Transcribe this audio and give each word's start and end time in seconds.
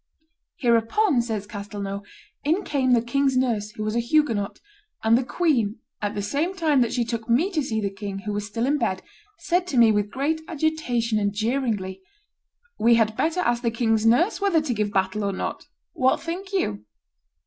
"Hereupon," 0.57 1.21
says 1.21 1.45
Castelnau, 1.45 2.01
"in 2.43 2.63
came 2.63 2.93
the 2.93 3.03
king's 3.03 3.37
nurse, 3.37 3.69
who 3.75 3.83
was 3.83 3.95
a 3.95 3.99
Huguenot, 3.99 4.59
and 5.03 5.15
the 5.15 5.23
queen, 5.23 5.77
at 6.01 6.15
the 6.15 6.23
same 6.23 6.55
time 6.55 6.81
that 6.81 6.91
she 6.91 7.05
took 7.05 7.29
me 7.29 7.51
to 7.51 7.61
see 7.61 7.79
the 7.79 7.91
king, 7.93 8.17
who 8.25 8.33
was 8.33 8.47
still 8.47 8.65
in 8.65 8.79
bed, 8.79 9.03
said 9.37 9.67
to 9.67 9.77
me 9.77 9.91
with 9.91 10.09
great 10.09 10.41
agitation 10.47 11.19
and 11.19 11.33
jeeringly, 11.33 12.01
'We 12.79 12.95
had 12.95 13.15
better 13.15 13.41
ask 13.41 13.61
the 13.61 13.69
king's 13.69 14.03
nurse 14.07 14.41
whether 14.41 14.59
to 14.59 14.73
give 14.73 14.91
battle 14.91 15.23
or 15.23 15.33
not; 15.33 15.67
what 15.93 16.19
think 16.19 16.51
you? 16.51 16.83